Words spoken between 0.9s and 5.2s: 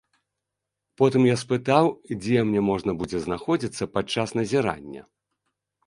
Потым я спытаў, дзе мне можна будзе знаходзіцца падчас назірання.